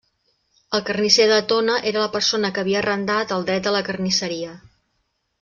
[0.77, 4.57] El carnisser de Tona era la persona que havia arrendat el dret de la carnisseria.